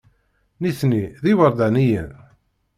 [0.61, 2.11] Nitni d iwerdaniyen.